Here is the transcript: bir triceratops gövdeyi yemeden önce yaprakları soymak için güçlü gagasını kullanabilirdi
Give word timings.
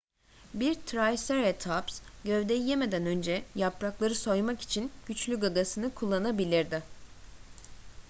bir 0.53 0.73
triceratops 0.73 2.01
gövdeyi 2.23 2.67
yemeden 2.69 3.05
önce 3.05 3.43
yaprakları 3.55 4.15
soymak 4.15 4.61
için 4.61 4.91
güçlü 5.07 5.39
gagasını 5.39 5.93
kullanabilirdi 5.93 6.83